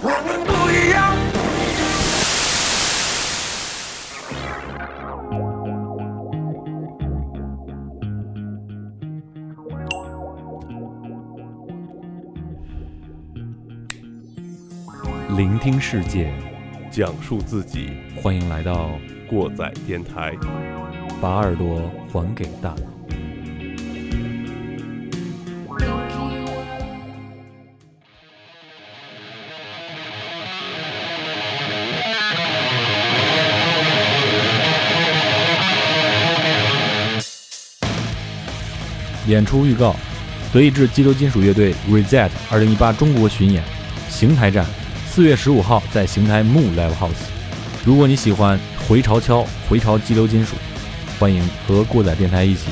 [0.00, 0.94] 我们不一样。
[15.36, 16.32] 聆听世界，
[16.92, 17.90] 讲述自己，
[18.22, 18.90] 欢迎来到
[19.28, 20.32] 过载电台。
[21.20, 21.80] 把耳朵
[22.12, 22.76] 还给大脑。
[39.26, 39.96] 演出预告：
[40.52, 43.64] 德意志激流金属乐队 Reset 2018中国巡演，
[44.10, 44.66] 邢台站，
[45.08, 47.30] 四月十五号在邢台 Moon Live House。
[47.86, 50.56] 如果你喜欢回潮敲、回潮激流金属，
[51.24, 52.66] 欢迎和过载电台一起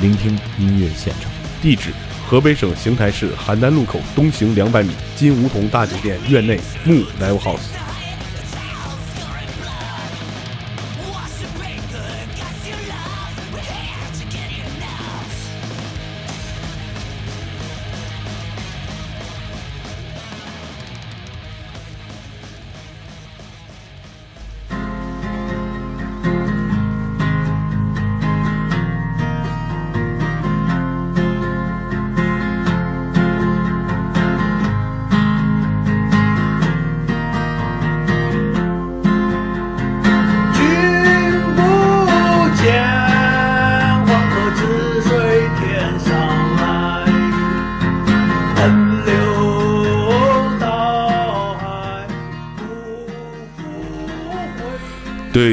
[0.00, 1.28] 聆听音乐现场。
[1.60, 1.90] 地址：
[2.24, 7.85] 河北省邢台市邯郸路口东行两百米金梧桐大酒店院内木 Live House。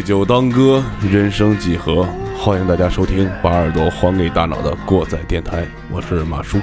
[0.04, 2.06] 酒当歌，人生几何？
[2.38, 6.60] 欢迎大家收听把耳朵还给大脑的过载电台，我是马叔。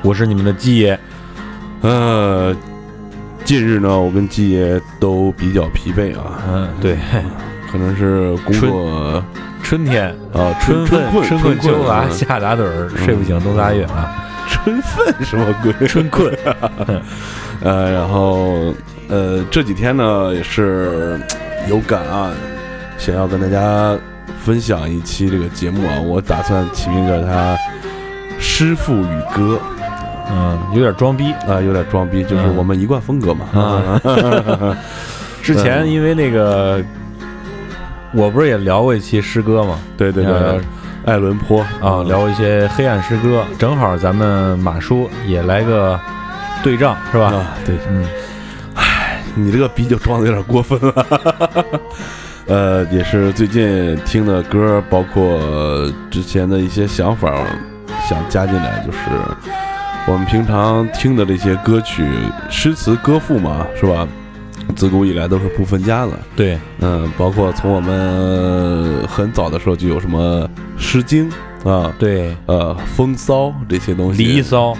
[0.00, 0.98] 我是你们的鸡爷，
[1.82, 2.56] 呃，
[3.44, 6.96] 近日呢，我跟季爷都比较疲惫啊，嗯，对，
[7.70, 9.22] 可能是工作
[9.62, 10.06] 春天。
[10.32, 12.10] 啊，春春困春困秋乏嗯。
[12.10, 14.16] 夏打盹儿，睡不醒冬仨月啊，
[14.48, 15.86] 春分什么鬼？
[15.86, 16.32] 春困，
[17.60, 18.72] 呃，然后
[19.10, 21.20] 呃这几天呢也是
[21.68, 22.30] 有感啊，
[22.98, 23.96] 想要跟大家
[24.44, 27.56] 分享一期这个节目啊，我打算起名叫它
[28.38, 29.56] 《师傅与歌》
[30.30, 31.32] 嗯，有点装逼。
[31.46, 33.46] 啊、有点装逼，就是嗯我们一贯风格嘛。
[33.54, 34.76] 啊
[35.42, 36.82] 之前因为那个，
[38.12, 40.62] 我不是也聊过一期诗歌嘛，对对呃对，
[41.06, 45.98] 艾伦坡啊，聊过一些黑暗诗歌，正好咱们马叔也来个
[46.62, 47.32] 对仗，是吧？
[47.32, 48.04] 啊，对，嗯，
[49.34, 51.06] 你这个逼就装的有点过分了。
[52.48, 55.38] 呃，也是最近听的歌，包括
[56.10, 57.30] 之前的一些想法，
[58.08, 58.98] 想加进来，就是
[60.06, 62.08] 我们平常听的这些歌曲，
[62.48, 64.08] 诗词歌赋嘛，是吧？
[64.76, 66.12] 自古以来都是不分家的。
[66.36, 70.46] 对，嗯，包括从我们很早的时候就有什么
[70.78, 71.30] 《诗经》
[71.70, 74.22] 啊，对，呃，《风骚》这些东西。
[74.22, 74.76] 离骚，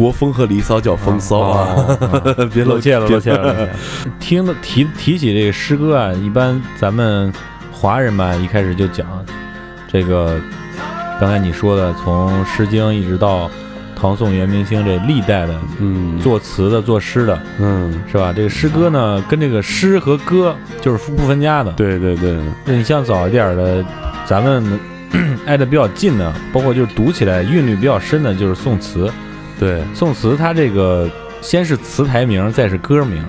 [0.00, 3.68] 国风和离骚叫风骚啊，啊 别露怯了，露怯了。
[4.18, 7.30] 听的提提起这个诗歌啊，一般咱们
[7.70, 9.06] 华人吧，一开始就讲
[9.92, 10.40] 这个，
[11.20, 13.50] 刚才你说的，从《诗经》一直到
[13.94, 18.32] 唐宋元明清这历代的嗯，作词的、作诗的，嗯，是吧？
[18.34, 21.70] 这个诗歌呢，跟这个诗和歌就是不分家的。
[21.72, 23.84] 对对对，那你像早一点的，
[24.24, 24.80] 咱们
[25.44, 29.12] 挨得比较近的，包括就是读起来韵律比较深的，就是宋词。
[29.60, 31.06] 对宋词它这个
[31.42, 33.22] 先是词牌名，再是歌名。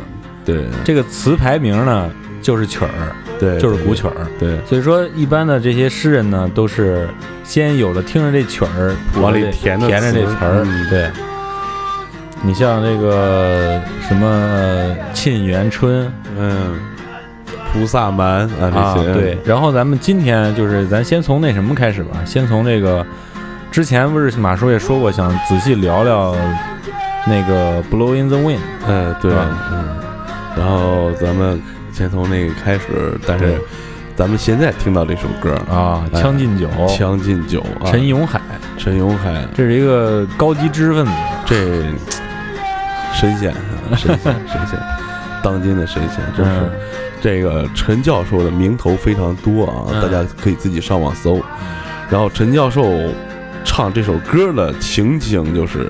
[0.45, 2.09] 对这个词牌名呢，
[2.41, 2.89] 就是曲儿，
[3.37, 4.25] 对，就是古曲儿。
[4.39, 7.07] 对，所以说，一般的这些诗人呢，都是
[7.43, 10.63] 先有了听着这曲儿，往里填填着这词词儿。
[10.65, 11.11] 嗯对，
[12.41, 16.07] 你像这个什么呃《沁园春》
[16.39, 16.79] 嗯，
[17.71, 19.37] 菩萨蛮啊啊，这些，对。
[19.45, 23.05] 然后咱们今天就是咱先从那什么开始吧，先从这个
[23.71, 26.35] 之前不是马叔也说过，想仔细聊聊
[27.25, 28.57] 那个《Blow in the Wind》。
[28.85, 29.31] 嗯对，
[29.71, 29.97] 嗯，
[30.57, 31.59] 然后咱们
[31.93, 33.61] 先从那个开始，但是
[34.13, 36.67] 咱们现在听到这首歌啊，哎《将进酒》，
[36.99, 38.41] 《将进酒》啊，陈永海，
[38.77, 41.11] 陈永海，这是一个高级知识分子。
[41.45, 41.55] 这
[43.13, 44.77] 神仙啊神仙神仙，
[45.41, 46.51] 当今的神仙，真是。
[46.61, 46.71] 嗯。
[47.21, 50.01] 这个陈教授的名头非常多啊，嗯。
[50.01, 51.39] 大家可以自己上网搜。
[52.09, 52.83] 然后陈教授
[53.63, 55.89] 唱这首歌的情景就是，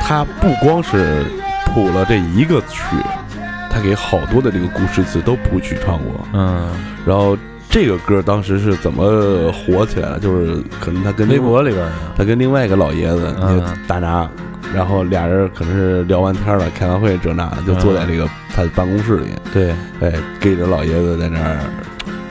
[0.00, 1.24] 他不光是
[1.66, 2.96] 谱了这一个曲，
[3.70, 6.26] 他给好多的这个古诗词都谱曲唱过。
[6.32, 6.68] 嗯
[7.06, 7.36] 然后
[7.68, 10.18] 这个歌当时是怎么火起来的？
[10.18, 11.86] 就是可能他跟微博里边，
[12.16, 14.28] 他跟另外一个老爷子嗯大拿，
[14.74, 21.58] 然后俩人可能是聊完天了，开完会这那的，就坐在这个他的办公室里，对哎，跟着老爷子在那儿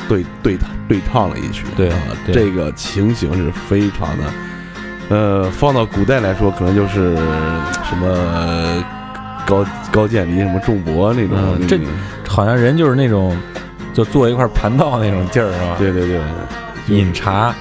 [0.10, 0.58] 对对
[0.88, 2.36] 对唱了一曲，对啊，对。
[2.36, 4.24] 这个情形是非常的，
[5.10, 7.16] 呃，放到古代来说，可能就是
[7.88, 8.84] 什么
[9.46, 11.80] 高高渐离、什么仲伯那种，嗯这
[12.28, 13.38] 好像人就是那种
[13.94, 15.76] 就坐一块儿盘道那种劲儿是吧？
[15.78, 16.20] 对对对，
[16.88, 17.54] 饮茶、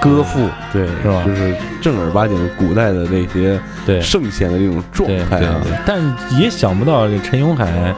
[0.00, 1.22] 歌赋，对是吧？
[1.24, 6.00] 就是正儿八经古代的那些对圣贤的那种状态啊，对对，但
[6.38, 7.94] 也想不到这陈永海，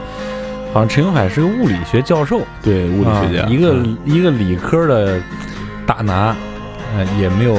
[0.75, 5.21] 好像陈永海是个物理学教授，对物理学家，啊一个嗯一个理科的
[5.87, 6.35] 大拿，
[6.93, 7.55] 呃，也没有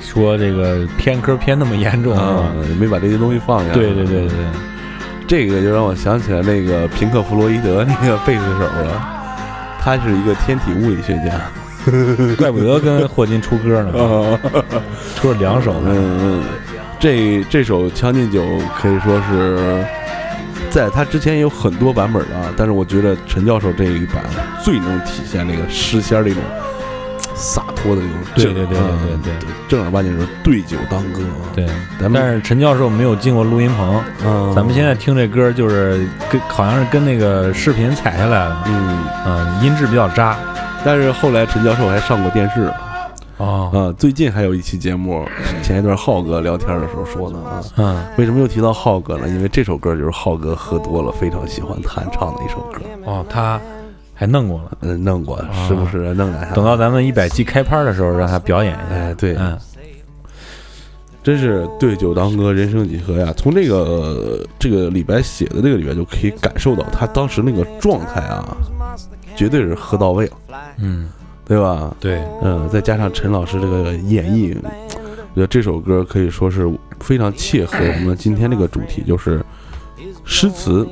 [0.00, 2.16] 说这个偏科偏那么严重？
[2.16, 2.44] 啊，
[2.78, 3.72] 没把这些东西放下。
[3.72, 4.36] 对对对对，
[5.26, 9.02] 这个就让我想起来那个平克·弗洛伊德那个贝斯手了，
[9.80, 11.40] 他是一个天体物理学家。
[12.38, 14.38] 怪不得跟霍金出歌呢，啊，
[15.16, 15.90] 出了两首呢。
[15.92, 16.42] 嗯嗯，
[17.00, 18.40] 这这首《将进酒》
[18.80, 19.84] 可以说是
[20.70, 24.22] 在他之前也有很多版本的啊，但是我觉得陈教授这一版
[24.62, 26.42] 最能体现那个诗仙那种
[27.34, 31.48] 洒脱的那种正，对对对对嗯对对正儿八经是对酒当歌啊。
[31.54, 31.66] 对，
[32.00, 40.36] 咱们但是陈教授没有进过录音棚，嗯，咱们现在听这歌就是跟好像是跟那个视频采下来的，嗯，嗯，音质比较渣。
[40.84, 42.72] 但是后来陈教授还上过电视。
[43.38, 45.24] 哦，啊，最近还有一期节目，
[45.62, 47.62] 前一段浩哥聊天的时候说的啊。
[47.76, 49.28] 嗯，为什么又提到浩哥呢？
[49.28, 52.80] 因为这首歌就是浩哥喝多了非常喜欢弹唱的一首歌。
[53.04, 53.60] 哦，他
[54.12, 54.76] 还弄过了。
[54.80, 56.52] 嗯，弄过，时不时地弄两下。
[56.52, 58.96] 等到咱们一百期开拍的时候，让他表演一下。
[58.96, 59.56] 哎，对，嗯，
[61.22, 63.32] 真是对酒当歌，人生几何呀！
[63.36, 68.56] 从这个、呃这个李白写的这个里边就可以感受到他当时那个状态啊，
[69.36, 70.32] 绝对是喝到位了，
[70.78, 71.08] 嗯，
[71.48, 71.96] 对吧？
[71.98, 79.42] 对，嗯，再加上陈老师这个演绎，我觉得这首歌可以说是非常切合我们今天这个主题，就是
[80.24, 80.86] 诗词，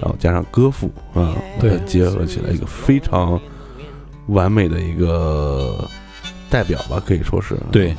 [0.00, 1.78] 然后加上歌赋啊，把它对。
[1.84, 3.38] 结合起来一个非常
[4.28, 5.86] 完美的一个
[6.48, 7.54] 代表吧，可以说是。
[7.70, 7.94] 对，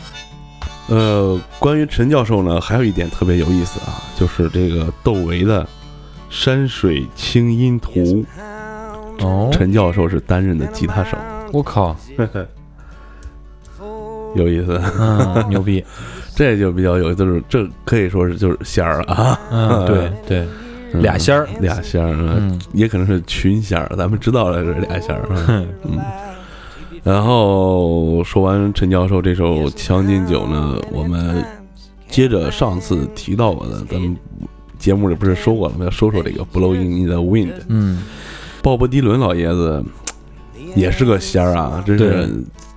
[0.88, 5.64] 呃，关于陈教授呢，还有一点特别有意思啊，就是这个窦唯的
[6.30, 7.92] 《山水清音图》，
[9.20, 11.16] 哦，陈教授是担任的吉他手，
[11.54, 11.96] 我靠，
[14.36, 14.82] 有意思。
[15.00, 15.84] 嗯，牛逼，
[16.36, 20.48] 这就比较有，就是这可以说是就是仙儿了啊，嗯， 对对，
[20.94, 21.02] 嗯。
[21.02, 25.28] 俩仙儿，俩仙儿，也可能是群仙儿，咱们知道了是俩仙儿。
[25.48, 25.68] 嗯，
[27.04, 31.44] 然后说完陈教授这首《将进酒》呢，我们
[32.08, 34.16] 接着上次提到过的，咱们
[34.80, 35.86] 节目里不是说过了吗？
[35.86, 38.04] 要说说这个《Blowing in the Wind》，嗯，
[38.62, 39.84] 鲍勃迪伦老爷子
[40.76, 42.30] 也是个仙儿啊，真是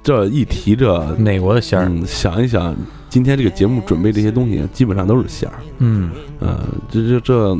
[0.03, 2.75] 这一提这，美国的仙儿，嗯，想一想，
[3.09, 5.55] 今天这个节目准备这些东西，基本上都是仙儿。
[5.79, 6.61] 嗯，呃，
[6.91, 7.55] 这这这，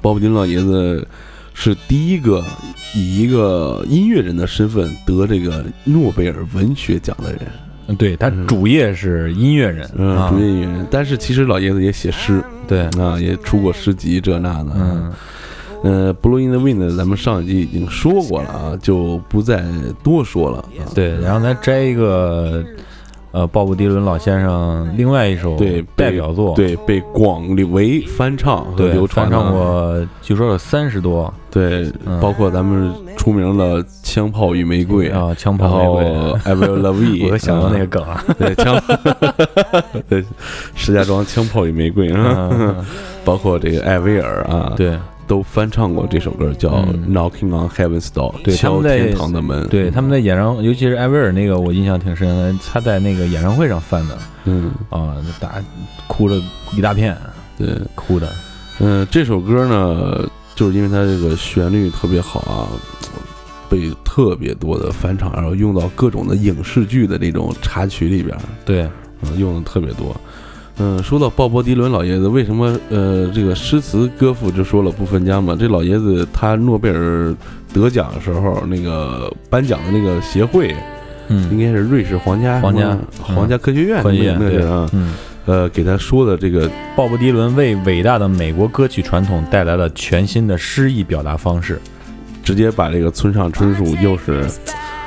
[0.00, 1.06] 鲍勃迪伦老爷子
[1.54, 2.44] 是第一个
[2.94, 7.40] 以一个音乐人的身份得这个诺贝尔文学奖的人。
[7.42, 10.30] 嗯对他主业是音乐人，嗯，啊。
[10.30, 14.70] 主业音乐人，但是其实老爷子也写诗对，啊，也出过诗集这那的。
[14.76, 15.12] 嗯，
[15.82, 19.64] 呃，《Blue in the Wind》咱们上一集已经说过了啊，就不再
[20.02, 20.86] 多说了啊。
[20.94, 22.64] 对，然后咱摘一个，
[23.32, 31.32] 呃，鲍勃迪伦老先生另外一首对代表作，对，被广为翻唱和对，流传的翻唱过，据说有三十多。
[31.50, 36.04] 对，嗯包括咱们出名的《枪炮与玫瑰》啊，枪炮玫瑰
[36.44, 38.80] ，I Will Love You，我想到那个啊梗了，对枪，
[40.08, 40.24] 对
[40.74, 42.76] 石家庄枪炮与玫瑰 啊， 嗯。
[43.24, 44.98] 包括这个艾薇儿啊，，对
[45.32, 47.10] 都翻唱过这首歌，叫《嗯。
[47.10, 55.54] Knocking on Heaven's Door》，对敲天堂的门，对，他们在演唱，尤其是艾薇儿那个，我印象挺深的，他在那个演唱会上翻的嗯，啊，大
[56.06, 56.36] 哭了
[56.76, 57.16] 一大片，
[57.56, 58.30] 对，哭的，
[58.80, 62.68] 嗯，这首歌呢，就是因为它这个旋律特别好啊。
[63.70, 68.36] 被特别多的翻唱，然后用到各种的影视剧的那种插曲里边，
[68.66, 68.86] 对，
[69.22, 70.14] 嗯，用的特别多。
[70.78, 75.56] 嗯，说到鲍勃迪伦老爷子，为什么呃这个诗词歌赋就说了不分家嘛？
[75.58, 77.34] 这老爷子他诺贝尔
[77.72, 80.68] 得奖的时候，那个颁奖的那个协会
[81.28, 85.14] 应嗯，该是瑞士皇家皇家皇家科学院，科学院对那个是啊，嗯，
[85.46, 91.80] 呃，给他说的这个鲍勃迪伦为伟大的美国歌曲传统带来了全新的诗意表达方式，
[92.42, 94.44] 直接把这个村上春树又是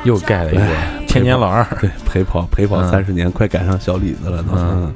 [0.04, 0.68] 又盖了一个
[1.08, 2.92] 千年老二，对陪跑陪跑嗯。
[2.92, 4.94] 三十年，快赶上小李子了嗯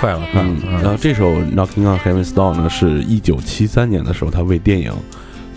[0.00, 4.92] 快了，快了嗯，然后这首《Knocking on Heaven's Door》呢，是一九七三年的时候，他为电影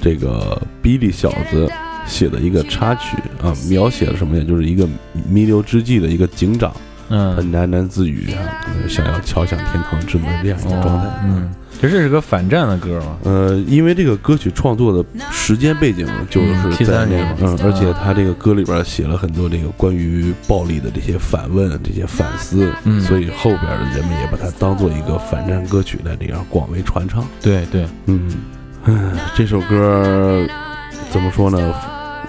[0.01, 1.68] 这个《比利小子》
[2.06, 4.44] 写的一个插曲啊，描写了什么呀？
[4.48, 4.88] 就是一个
[5.27, 6.72] 弥留之际的一个警长，
[7.10, 11.08] 他嗯，喃喃自语啊，呃想要敲响天堂之门这样一个状态。
[11.24, 23.02] 嗯，其实这是个反战的歌嘛，呃，因为这个歌曲创作的时间背景就是嗯在73那年个，嗯，而且他这个歌里边写了很多这个关于暴力的这些反问、这些反思，嗯。
[23.02, 27.24] 所以后边的人们也把它当做一个反战歌曲来这样广为传唱。
[27.42, 28.32] 对对，嗯，
[28.86, 28.94] 唉
[29.36, 30.48] 这首歌
[31.12, 31.74] 怎么说呢？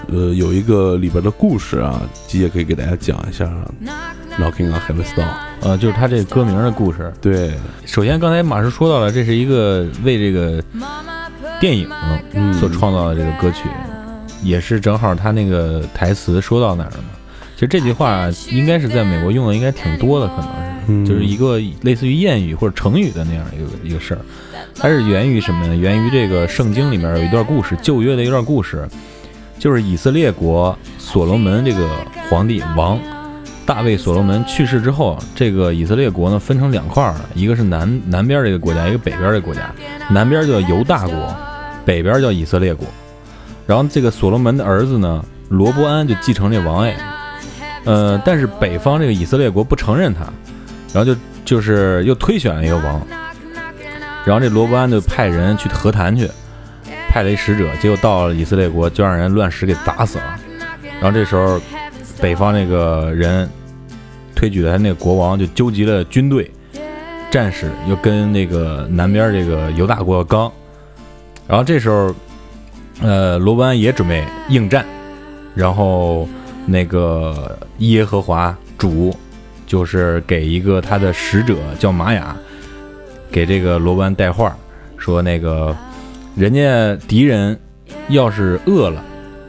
[0.09, 3.67] 呃，有一个里边的故事啊，鸡也可以给大家讲一下啊。
[4.37, 5.25] Knocking on Heaven's Door，
[5.61, 7.11] 呃，就是他这歌名的故事。
[7.19, 7.51] 对，
[7.85, 10.63] 首先，刚才马师说到了，这是一个为这个
[11.59, 11.89] 电影
[12.33, 13.67] 嗯所创造的这个歌曲，
[14.43, 17.09] 也是正好他那个台词说到哪儿了嘛。
[17.55, 20.49] 其实这句话应该是在美国用的应该挺多的，可能是。
[20.89, 24.21] 嗯就是一个类似于谚语或者成语的那样一个一个事儿。
[24.73, 25.75] 它是源于什么呢？
[25.75, 28.87] 源于这个圣经里面有一段故事，旧约的一段故事，
[29.59, 31.89] 就是以色列国所罗门这个
[32.29, 32.97] 皇帝王
[33.67, 39.69] 大卫所罗门去世之后，这个以色列国呢分成两块儿了，一个是南南边这个国家，一个北边这个国家。
[40.09, 41.35] 南边叫犹大国，
[41.85, 42.87] 北边叫以色列国。
[43.65, 46.95] 然后这个所罗门的儿子呢，罗伯安就继承这王位，
[47.83, 50.21] 呃，但是北方这个以色列国不承认他，
[50.93, 53.05] 然后就就是又推选了一个王，
[54.25, 56.31] 然后这罗伯安就派人去和谈去，
[57.09, 60.39] 派了一使者，结果到了以色列国就让人乱石给砸死了。
[61.01, 61.59] 然后这时候
[62.21, 63.49] 北方那个人
[64.35, 66.49] 推举的他那个国王就纠集了军队、
[67.31, 70.51] 战士，又跟那个南边这个犹大国刚。
[71.47, 72.13] 然后这时候，
[73.01, 74.85] 呃，罗伯安也准备应战，
[75.55, 76.27] 然后
[76.65, 79.15] 那个耶和华主
[79.65, 82.35] 就是给一个他的使者叫玛雅，
[83.31, 84.55] 给这个罗伯安带话，
[84.97, 85.75] 说那个
[86.35, 87.57] 人家敌人
[88.09, 89.01] 要是饿了，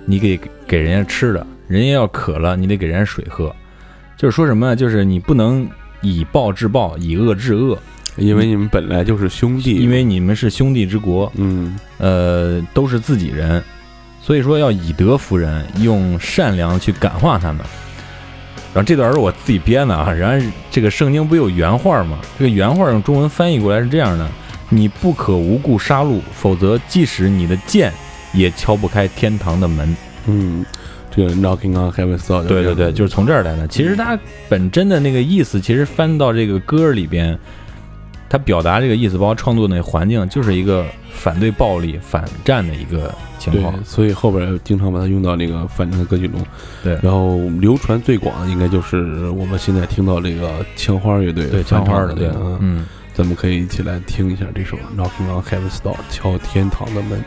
[0.05, 3.55] 你给给人家吃的；人家要渴了，你得给人家水喝。
[4.17, 4.75] 就是说什么呢？
[4.75, 5.69] 就是你不能
[6.01, 7.79] 以暴制暴，以恶制恶，
[8.17, 13.63] 因为你们本来就是兄弟，因为你们是兄弟之国，嗯呃，都是自己人，
[14.21, 17.59] 所以说要以德服人，用善良去感化他们。
[18.75, 22.19] 然后这段是我自己编的啊，然后这个圣经不有原话吗？
[22.39, 24.29] 这个原话用中文翻译过来是这样的：
[24.69, 27.93] 你不可无故杀戮，否则即使你的剑
[28.35, 29.97] 也敲不开天堂的门。
[30.27, 30.65] 嗯，
[31.19, 33.67] 这个 Knocking on Heaven's Door，对对对，就是从这儿来的。
[33.67, 34.17] 其实它
[34.49, 37.37] 本真的那个意思，其实翻到这个歌里边，
[38.29, 46.41] 它表达这个意思，包括创作那环境，就是一个反对暴力、反战的一个情对况。，所以后边经常把它用到那个反战的歌曲中。
[46.85, 57.25] 对然后流传最广的应该就是我们现在听到这个枪花乐队对，枪花的，对嗯，咱们可以一起来听一下这首 Knocking on Heaven's Door，敲天堂的门。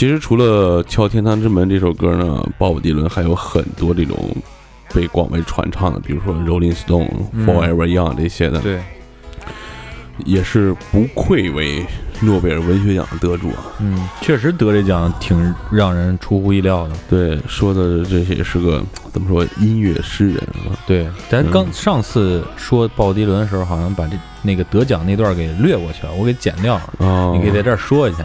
[0.00, 4.16] 其实除了《敲天堂之门》这首歌呢，鲍勃迪伦还有很多这种
[4.94, 8.80] 被广为传唱的，比如说《Rolling Stone》、嗯 Forever Young》这些的，对，
[10.24, 11.84] 也是不愧为
[12.22, 13.56] 诺贝尔文学奖的得主啊。
[13.80, 16.94] 嗯，确实得这奖挺让人出乎意料的。
[17.10, 20.80] 对，说的这也是个怎么说音乐诗人啊。
[20.86, 26.94] 对，咱嗯刚上次说鲍勃迪伦的时候，好像把这那个得奖那段给略过去了，我给剪掉了。
[27.00, 28.24] 哦，你可以在这儿说一下，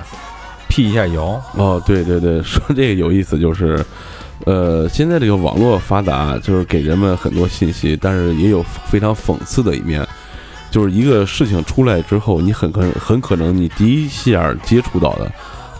[0.76, 1.42] 辟一下谣。
[1.56, 3.80] 哦，对对对， 说这个有意思，就是，
[4.44, 10.06] 呃，现在这个网络发达，就是给人们很多信息，但是也有非常讽刺的一面，
[10.70, 15.32] 就是一个事情出来之后，你很可能很可能你第一下接触到的，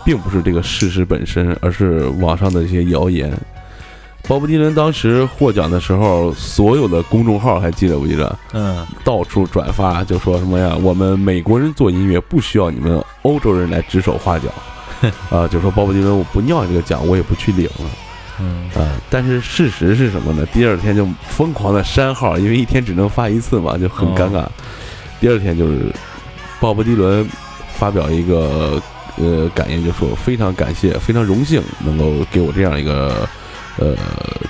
[0.02, 3.30] 并不是这个事实本身，而是网上的一些谣言。
[4.28, 8.36] 鲍勃迪伦当时获奖的时候，所有的公众号还记得不记得？
[8.54, 10.74] 嗯，到处转发，就说什么呀？
[10.82, 14.48] 我们美国人做音乐不需要你们欧洲人来指手画脚，
[15.30, 17.90] 啊，就说鲍勃迪伦我不要这个奖，我也不去领了，
[18.40, 20.46] 嗯，啊，但是事实是什么呢？
[20.52, 24.46] 第二天就疯狂的删号，因为一天只能发一次嘛，就很尴尬。
[25.20, 25.92] 第二天就是
[26.60, 27.28] 鲍勃迪伦
[27.74, 28.80] 发表一个
[29.16, 33.28] 呃感言，就说非常感谢，非常荣幸能够给我这样一个
[33.78, 33.94] 呃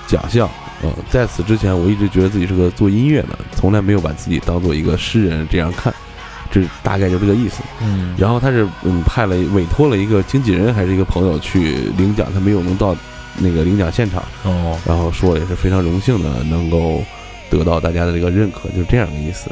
[0.07, 0.49] 奖项。
[0.83, 5.93] 呃，在此之前，我一直觉得自己是个做音乐的，从来没有把自己当做一个诗人这样看，
[6.63, 7.63] 这大概就这个意思。
[7.83, 12.97] 嗯，然后他是嗯派了委托了一个经纪人还是一个朋友去领奖，他没有能到
[13.39, 17.03] 那个领奖现场，哦，然后说也是非常荣幸的能够
[17.51, 19.51] 得到大家的这个认可，就是这样的意思。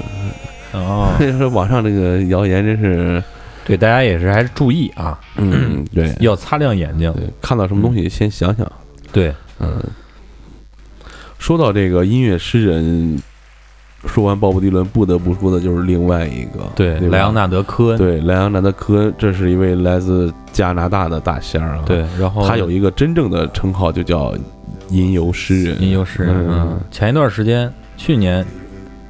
[0.73, 3.23] 哦，所以说网上这个谣言真是，
[3.65, 7.13] 对，大家也是还是注意啊，嗯，对 要擦亮眼睛。
[7.13, 8.71] 对，看到什么东西先想想，
[9.13, 9.83] 对，嗯。
[11.39, 13.23] 说到这个音乐诗人，
[14.07, 17.07] 说完鲍勃迪伦，不得不说的就是另外一个，对，吧？
[17.11, 21.83] 莱昂纳德·科恩，对莱昂纳德·科恩，这是一位来自加拿大的大仙儿啊。
[21.87, 24.35] 对，然后他有一个真正的称号，就叫
[24.91, 25.83] 吟游诗人。
[25.83, 26.51] 吟游诗人，嗯。
[26.51, 28.45] 嗯，前一段时间，去年，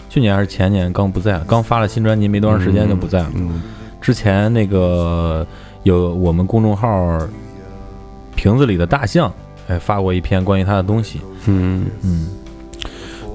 [0.09, 3.33] 去年还是前年刚不在了，刚发了新专辑，没多长时间就不在了。
[3.35, 3.63] 嗯，
[4.01, 5.47] 之前那个
[5.83, 7.19] 有我们公众号
[8.37, 9.33] 瓶子里的大象，
[9.69, 12.29] 哎，发过一篇关于他的东西，嗯，嗯，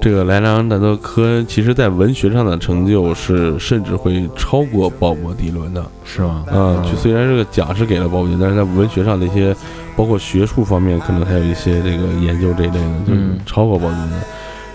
[0.00, 5.84] 这个莱昂纳德·科恩，其实在文学上的成就是甚至会超过鲍勃迪伦的。
[6.04, 6.44] 是吗？
[6.50, 9.54] 啊，就虽然这个奖是给了鲍勃迪伦，但是在文学上的一些，
[9.94, 13.12] 包括学术方面，可能还有一些这个研究这一类的，就
[13.44, 14.10] 超过鲍勃迪伦。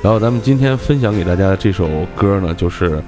[0.03, 3.01] 然后咱们今天分享给大家的这首歌呢，就是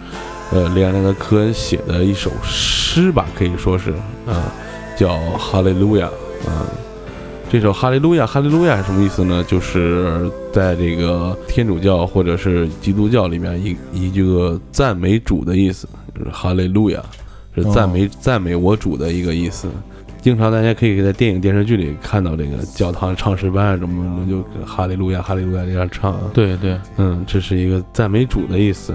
[0.52, 3.92] 呃莱昂纳德·科恩写的一首诗吧，可以说是
[4.26, 4.52] 啊，
[4.98, 6.08] 叫《哈利路亚》
[6.50, 6.66] 啊。
[7.50, 9.42] 这首《哈利路亚》，哈利路亚是什么意思呢？
[9.48, 17.02] 就是在这个天主教或者是基督教里面一一句个赞美主的意思，就是哈利路亚，
[17.56, 19.70] 是赞美、赞美我主的一个意思。
[20.22, 26.30] 经常大家可以在电影电视剧里看到这个教堂唱诗班啊什么什么，就哈利路亚哈利路亚这样唱啊。
[26.34, 28.94] 对对，嗯，这是一个赞美主的意思。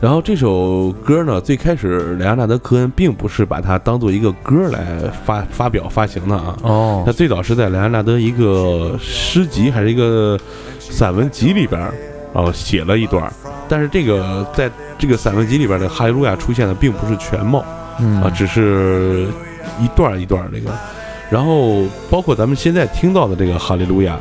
[0.00, 6.56] 然后这首歌呢，最开始莱昂纳德·科恩并不是把它当做一个歌来发发表发行的啊。
[6.62, 10.38] 哦他，最早是在莱昂纳德一个诗集还是一个
[10.78, 11.94] 散文集里边儿，
[12.34, 13.32] 然后写了一段儿。
[13.68, 17.64] 但是这个在这个散文集里边的哈利路亚出现的并不是全貌
[17.98, 19.26] 嗯啊，只是
[19.80, 20.70] 一段儿一段儿这个。
[21.30, 24.16] 然后包括咱们现在听到的这个哈利路亚，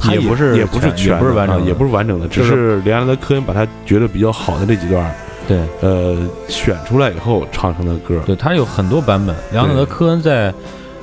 [0.00, 5.14] 它也不是也不是全是完整也不是完整的，只是莱昂纳德·科恩把他觉得比较好的这几段，
[5.46, 6.16] 对呃，
[6.48, 8.22] 选出来以后唱成的歌。
[8.24, 9.36] 对，他有很多版本。
[9.52, 10.52] 莱昂纳德·科恩在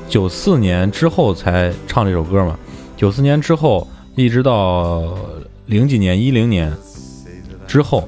[0.10, 2.58] 九四年之后才唱这首歌嘛，
[2.96, 5.04] 九四年之后一直到
[5.68, 6.74] 零几年、一零年
[7.68, 8.08] 之后，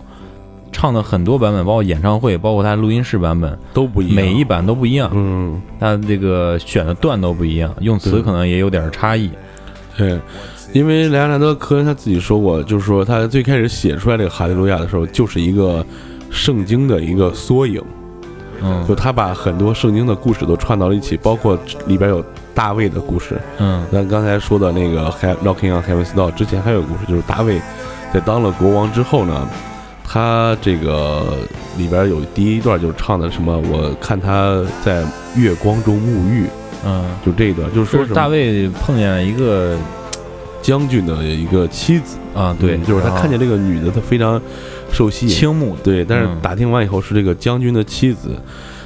[0.72, 9.30] 唱的很多版本，包括演唱会，包括他录音室版本，都不一样，每一版都不一样，嗯，他这个选的段都不一样，用词可能也有点差异。
[9.98, 10.18] 对，
[10.72, 15.84] 因为莱昂纳德·科恩他自己说过，就是说他最开始写出来这个哈利路亚的时候，就是一个
[16.30, 17.82] 圣经的一个缩影，
[18.62, 23.40] 嗯就他把很多圣经的故事都串到了一起，包括里边有大卫的故事。
[23.58, 25.10] 嗯咱刚才说的那个
[25.44, 27.60] 《Knocking on Heaven's Door》之前还有个故事，就是大卫
[28.14, 29.48] 在当了国王之后呢，
[30.04, 31.24] 他这个
[31.78, 35.04] 里边有第一段就是唱的什么，我看他在
[35.36, 36.46] 月光中沐浴，
[36.86, 39.76] 嗯，就这一段，就是说大卫碰见了一个
[40.62, 42.18] 将军的一个妻子。
[42.36, 44.40] 啊，对，嗯就是他看见这个女的，他非常
[44.92, 45.32] 受吸引。
[45.34, 48.30] 倾慕，对，但是嗯打听完以后是这个将军的妻子，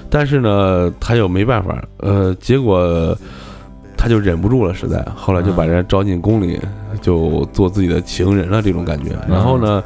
[0.09, 3.15] 但是呢，他又没办法，呃，结果
[3.97, 6.59] 他就忍不住了，实在，后来就把人招进宫里，
[7.01, 9.11] 就做自己的情人了，这种感觉。
[9.29, 9.83] 然后呢，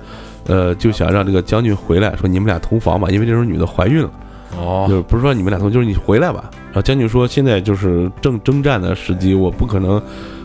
[0.48, 4.12] 呃，就想让这个将军回来，说你们俩同房吧，因为这时候女的怀孕了，
[4.58, 6.50] 哦就哦，是不是说你们俩同，就是你回来吧。
[6.68, 10.02] 然后将军说，现在就是正征战的时机，我不可能，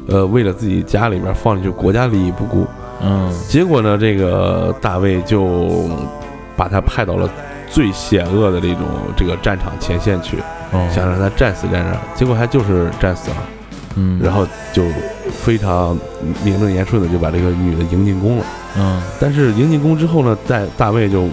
[0.09, 2.67] 呃，为了自己家里面放弃国家利益不顾。
[3.01, 3.33] 嗯。
[3.49, 5.89] 结果呢，这个大卫就
[6.57, 7.29] 把他派到了
[7.71, 8.87] 最险恶的这种
[9.17, 10.37] 这个战场前线去，
[10.73, 13.37] 哦，想让他战死在那儿，结果他就是战死了，
[13.97, 14.85] 嗯，然后就
[15.31, 15.97] 非常
[16.45, 18.45] 名正言顺的就把这个女的迎进宫了。
[18.77, 19.03] 嗯。
[19.21, 21.27] 但是迎进宫之后呢，在大卫就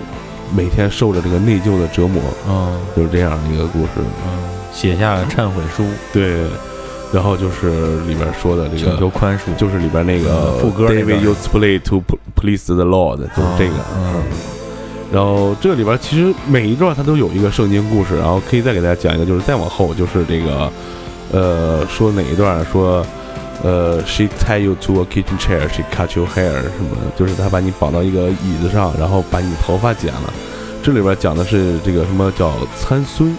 [0.55, 2.79] 每天受着这个内疚的折磨，嗯。
[2.95, 3.89] 就是这样的一个故事。
[3.97, 4.39] 嗯，
[4.71, 6.45] 写下了忏悔书，对，
[7.11, 12.03] 然后就是里边说的这个求个，宽恕，就是里边那个嗯副歌那段 David to play to
[12.35, 13.73] please the Lord，就是这个。
[13.95, 14.23] 嗯
[15.11, 20.71] 然后这里边其实每一段它都有一个圣经故事，然后可以再给大家讲一个，就是再往后就是这个，
[21.31, 23.03] 呃，说哪一段说，
[23.63, 30.31] 呃，she tie you to a kitchen chair，she cut your hair 什么的，就是他把你绑到一个椅子上，然后把你头发剪了。
[30.83, 33.35] 这里边讲的是这个什么叫参孙，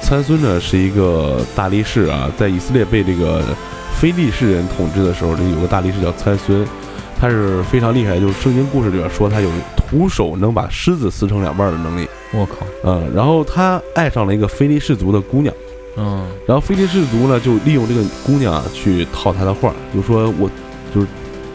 [0.00, 3.42] 参孙呢是一个大力士啊，在以色列被这个
[3.98, 6.66] 非利士人统治的时候，这有个大力士叫参孙，
[7.20, 15.54] 他是非常厉害，就是圣经故事里边说他有徒手能把狮子撕成两半的能力，我靠，嗯，然后他爱上了一个非利士族的姑娘，
[15.96, 16.26] 嗯。
[16.46, 20.48] 然后非利士族呢就利用这个姑娘啊去套他的话，就说我
[20.94, 21.06] 就是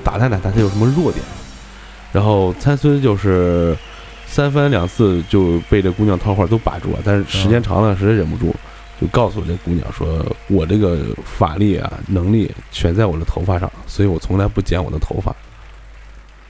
[0.03, 1.23] 打探打探他有什么弱点，
[2.11, 3.75] 然后参孙就是
[4.33, 8.51] 三番两次就被这姑娘套话都把住了，但是时间长了实在忍不住，
[8.99, 15.29] 就告诉这姑娘说，我这个法力啊能力全在我的头发上，所以我从来不剪我的头发。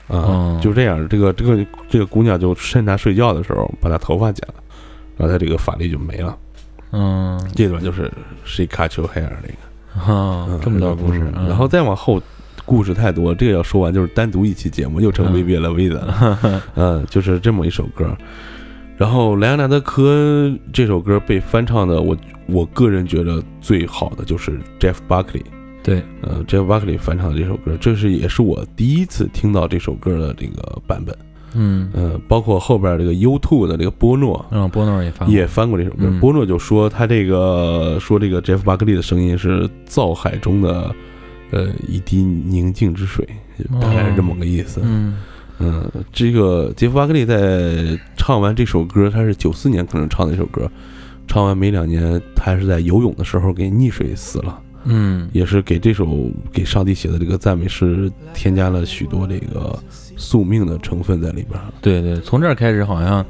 [0.08, 0.24] 啊、
[0.56, 4.54] 嗯就这样，这个这个这个姑娘就趁他睡觉的时候把他头发剪了，
[5.18, 6.34] 然后他这个法力就没了。
[6.92, 8.10] 嗯这段就是
[8.46, 10.10] she cut your hair 那个。
[10.12, 12.18] 啊，这么段故事，嗯然后再往后，
[12.64, 16.62] 故事太多，这个要说完就是单独一期节目，又成嗯威别了 V 的了。
[16.76, 18.16] 嗯，就是这么一首歌。
[18.96, 25.42] 然后莱昂纳德·科恩这首歌被翻唱的，我我个人觉得最好的就是 Jeff Buckley，
[25.82, 31.16] 对，呃，Jeff Buckley 翻唱的这首歌，这是也是我第一次听到这首歌的这个版本。
[31.56, 35.98] 嗯呃，包括后边这个 U2 的这个波诺，嗯，波诺也翻也翻过这首歌。
[36.02, 40.92] 嗯波诺就说他这个说这个 Jeff Buckley 的声音是造海中的
[41.54, 43.26] 呃一滴宁静之水，
[43.80, 44.80] 大概是这么个意思。
[44.82, 45.16] 嗯
[45.60, 50.68] 嗯，这个杰夫巴克利在唱完这首歌，他是九四年可能唱的这首歌，
[51.28, 59.78] 唱完没两年，他是在游泳的时候给溺水死了，嗯也是给这首给上帝写的这个赞美诗添加了许多这个
[60.16, 61.60] 宿命的成分在里边。
[61.80, 63.24] 对对，从这儿开始好像。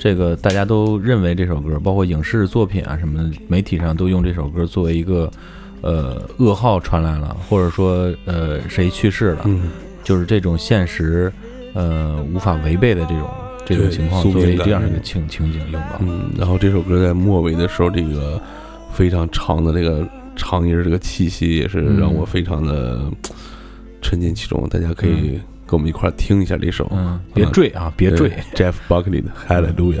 [0.00, 5.28] 这个大家都认为这首歌，包括影视作品啊什么的，媒体上都用这首歌作为一个，
[5.80, 9.70] 呃，噩耗传来了，或者说，呃，谁去世了，嗯，
[10.02, 11.32] 就是这种现实，
[11.74, 13.28] 呃，无法违背的这种
[13.64, 15.98] 这种情况，作为这样一个嗯情情景用到。
[16.00, 18.40] 嗯，然后这首歌在末尾的时候，这个
[18.92, 23.00] 非常长的这个长音儿这个气息，也是让我非常的
[24.02, 24.68] 沉浸其中。
[24.68, 26.90] 大家可以跟我们一块儿听一下这首。
[26.92, 28.28] 嗯，别坠啊，别坠。
[28.54, 30.00] 对 Jeff Buckley 的《Hallelujah》。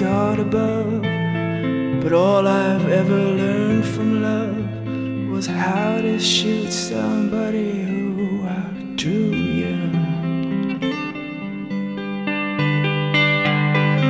[0.00, 1.02] God above,
[2.02, 9.74] but all I've ever learned from love was how to shoot somebody who outdrew you.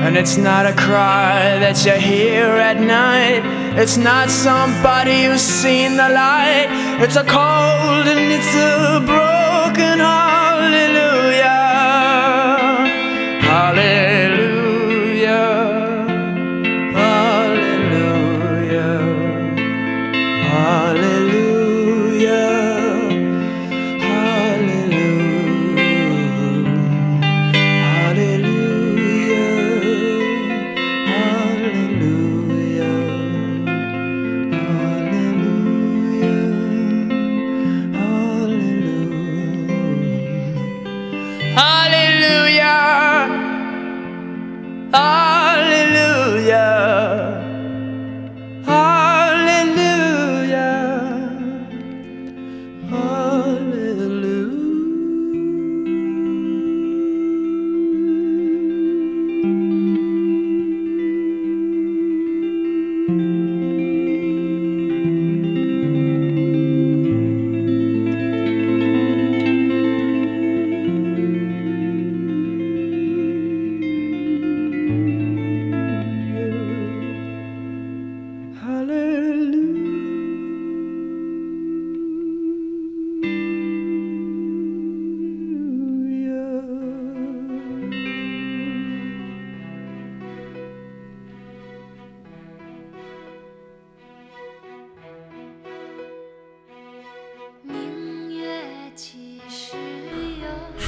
[0.05, 3.43] And it's not a cry that you hear at night.
[3.79, 6.69] It's not somebody who's seen the light.
[7.01, 10.34] It's a cold and it's a broken hallelujah.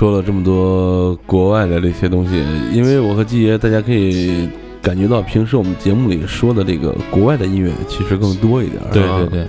[0.07, 2.41] 说了这么多国外的这些东西，
[2.73, 4.49] 因为我和季爷，大家可以
[4.81, 8.81] 感觉到平时我们节目里说的这个国外的音乐其实更多一点。
[8.93, 9.47] 对对对，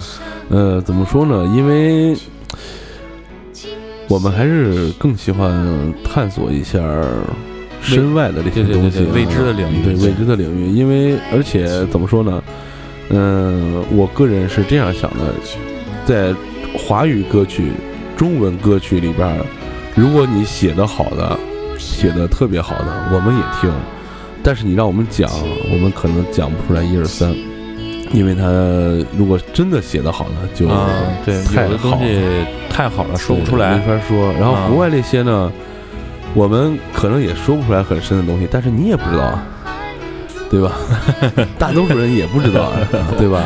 [0.50, 1.46] 呃，怎么说呢？
[1.56, 2.18] 因为
[4.08, 6.80] 我们还是更喜欢探索一下
[7.80, 10.72] 身外的这些东西啊，对未知的领域对未知的领域。
[10.72, 12.44] 因为而且怎么说呢？
[13.10, 15.36] 嗯、我个人是这样想的，
[16.04, 16.34] 在
[16.76, 17.74] 华语歌曲、
[18.18, 19.46] 中文歌曲里边儿，
[19.98, 21.36] 如果你写的好的，
[21.80, 23.68] 写的特别好的，我们也听。
[24.44, 25.28] 但是你让我们讲，
[25.72, 27.36] 我们可能讲不出来一二三，
[28.14, 28.44] 因为他
[29.18, 30.88] 如果真的写的好呢，就啊，
[31.26, 33.82] 对，太有的东好了西太好了，说不出来没。
[33.88, 34.32] 法说。
[34.34, 35.52] 然后啊国外那些呢，
[36.36, 39.44] 我们可能也说不出来很深的东西，但是你也不知道啊，
[40.50, 40.72] 对吧？
[41.60, 42.80] 大多数人也不知道啊，
[43.18, 43.44] 对吧？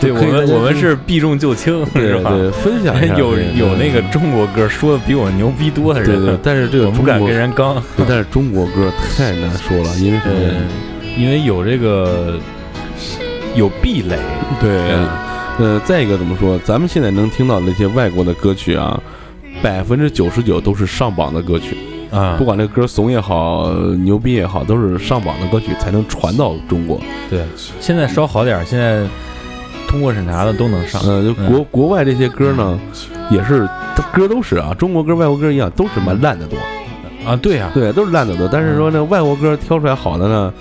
[0.00, 2.30] 对我们，我们是避重就轻，是吧？
[2.30, 7.74] 对对分享一下有有那个中国歌说的比我牛逼多的人，对对，但是这个我不敢跟人刚。
[7.96, 10.20] 对但是中国歌太难说了，因为
[11.16, 12.38] 因为有这个
[13.54, 14.18] 有壁垒，
[14.60, 14.70] 对，
[15.58, 16.58] 呃，再一个怎么说？
[16.64, 19.00] 咱们现在能听到那些外国的歌曲啊，
[19.62, 21.76] 百分之九十九都是上榜的歌曲，
[22.14, 23.72] 啊不，管这歌怂也好，
[24.04, 27.00] 牛逼也好，都是上榜的歌曲才能传到中国。
[27.28, 27.44] 对，
[27.80, 29.04] 现在稍好点儿，现在
[29.88, 31.02] 通过审查的都能上。
[31.04, 32.78] 嗯，就国、国外这些歌呢，
[33.30, 33.68] 也是
[34.12, 36.56] 歌都是啊，中国歌、外国歌一样，都是蛮烂的多。
[37.26, 38.48] 啊，对呀、对，都是烂的多。
[38.52, 40.52] 但是说那外国歌挑出来好的呢，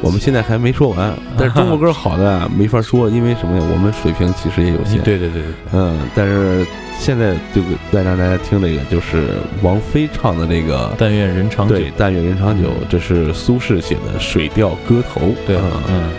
[0.00, 1.12] 我们现在还没说完。
[1.36, 3.62] 但是中国歌好的啊，没法说，因为什么呀？
[3.72, 5.00] 我们水平其实也有限。
[5.04, 6.66] 对对对对，嗯，但是
[6.98, 9.28] 现在这个再让大家听这个，就是
[9.62, 10.92] 王菲唱的这个。
[10.98, 11.76] 但愿人长久。
[11.76, 15.20] 对，但愿人长久，这是苏轼写的《水调歌头》。
[15.46, 16.10] 对，啊嗯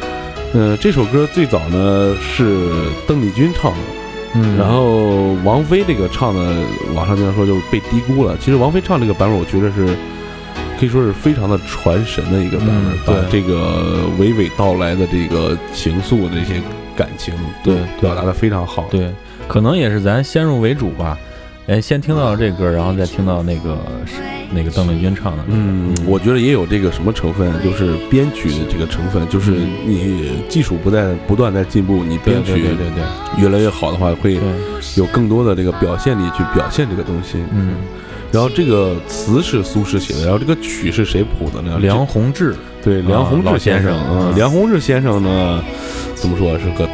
[0.51, 2.69] 嗯，这首歌最早呢是
[3.07, 3.77] 邓丽君唱的，
[4.33, 6.55] 嗯，然后王菲这个唱的，
[6.95, 8.35] 网上经常说就被低估了。
[8.39, 9.95] 其实王菲唱这个版本，我觉得是
[10.79, 13.41] 可以说是非常的传神的一个版本，嗯把对。
[13.41, 16.61] 这个娓娓道来的这个情愫的这些
[16.95, 18.87] 感情，对表达的非常好。
[18.89, 19.11] 对，
[19.47, 21.17] 可能也是咱先入为主吧，
[21.67, 23.77] 哎，先听到这歌，然后再听到那个
[24.53, 29.51] 那个邓丽君唱的，嗯，我觉得也有这个什么成分，就是编曲的这个成分，就是
[29.85, 34.39] 你技术不在不断在进步，你编曲对对对对越来越好的话，会，
[34.95, 37.37] 有更多的这个表现力去表现这个东西。
[37.53, 37.75] 嗯，
[38.31, 41.77] 然后这个词是苏轼写的，然后这个曲是谁谱的呢？
[41.79, 45.63] 梁鸿志，对梁鸿志先生，嗯，嗯梁鸿志先生呢，
[46.13, 46.87] 怎么说是个，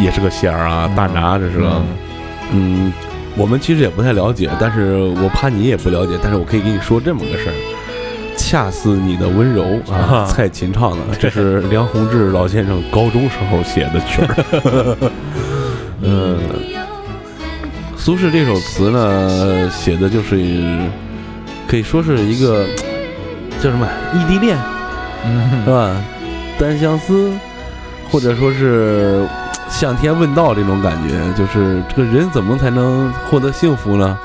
[0.00, 1.82] 也是个仙儿啊，大拿这是个，
[2.52, 2.92] 嗯，
[3.36, 7.54] 我们其实也不太了解，但是我怕你也不了解，但是我可以给你说这么个事儿。
[8.36, 14.96] 恰似你的温柔啊，啊蔡琴唱的，这是梁鸿志老先生高中时候写的曲儿。
[16.02, 16.36] 嗯，
[18.04, 20.36] 苏轼这首词呢，写的就是
[21.66, 22.66] 可以说是一个
[23.62, 24.58] 叫什么异地恋，
[25.24, 25.96] 嗯是吧？
[26.58, 27.32] 单相思，
[28.10, 29.26] 或者说是
[29.70, 34.18] 向天问道这种感觉，就是这个人怎么才能获得幸福呢？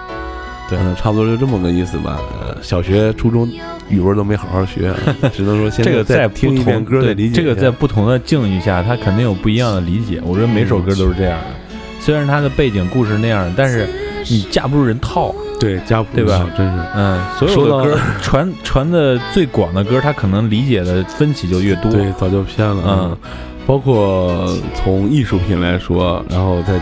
[0.68, 2.20] 对嗯，差不多就这么个意思吧。
[2.42, 3.50] 呃，小学、初中
[3.88, 4.94] 语文都没好好学，
[5.34, 10.20] 只能说现这个再在听一遍歌再理解这个在不同的境遇下，他肯定有不一样的理解。
[10.26, 11.46] 我觉得每首歌都是这样的，
[11.99, 13.88] 虽然它的背景故事那样，但是
[14.29, 15.33] 你架不住人套。
[15.59, 16.49] 对架不住对吧？
[16.57, 16.81] 真是。
[16.95, 21.91] 嗯，所有的歌传传的最广的歌，他可能理解的分歧就越多。
[21.91, 22.83] 对，早就偏了。
[22.88, 23.17] 嗯，
[23.67, 26.79] 包括从艺术品来说，然后再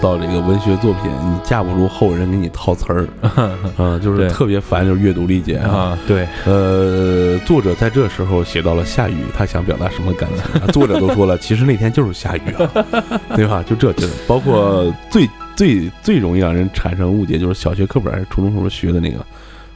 [0.00, 3.08] 到这个文学作品，你架不住后人给你套词儿，
[3.78, 5.68] 嗯，就是特别烦，就是阅读理解啊。
[5.68, 10.66] 啊，对，呃，作者在这时候写到了下雨，他想表达什么感情、啊？
[10.72, 12.70] 作者都说了，其实那天就是下雨啊，
[13.36, 13.62] 对吧？
[13.66, 14.12] 就这劲儿。
[14.26, 19.18] 包括最最最容易让人产生误解，就是小学课本还是初中时候学的那个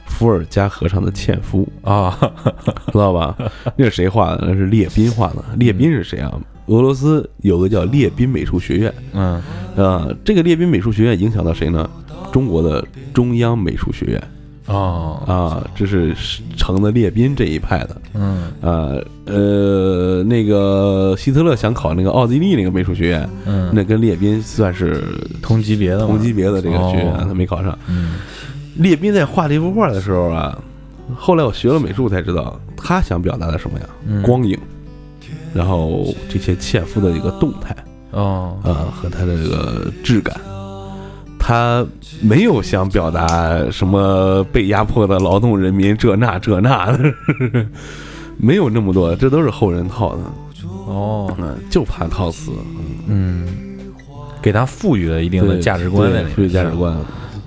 [0.05, 2.17] 伏尔加河上的纤夫，啊，
[2.91, 3.35] 知道吧？
[3.75, 4.45] 那是谁画的？
[4.47, 5.43] 那是列宾画的。
[5.57, 6.31] 列宾是谁啊？
[6.67, 9.41] 俄罗斯有个叫列宾美术学院嗯
[9.75, 11.89] 啊、这个列宾美术学院影响到谁呢？
[12.31, 14.23] 中国的中央美术学院
[14.67, 16.15] 哦，啊，这是
[16.55, 18.01] 成的列宾这一派的。
[18.13, 18.93] 嗯啊
[19.25, 25.03] 呃，那个希特勒想考那个奥地利那个美术学院，嗯，那跟列宾算是
[25.41, 27.77] 同级别的嘛同级别的这个学院，哦他没考上。
[27.87, 28.15] 嗯
[28.77, 30.57] 列宾在画这幅画的时候啊，
[31.15, 33.85] 后来我学了美术才知道，他想表达的什么呀？
[34.07, 34.57] 嗯光影，
[35.53, 37.75] 然后这些纤夫的一个动态
[38.11, 40.35] 哦呃、和他的这个质感。
[41.39, 41.85] 他
[42.21, 47.13] 没有想表达什么被压迫的劳动人民这那这那的，
[48.39, 50.21] 没有那么多，这都是后人套的。
[50.85, 52.51] 哦嗯，就怕套词，
[53.07, 53.45] 嗯，
[54.41, 56.95] 给他赋予了一定的价值观在里面，对赋予价值观。